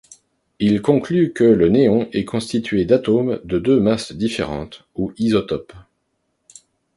[0.57, 5.73] Il conclut que le néon est constitué d'atomes de deux masses différentes ou isotopes.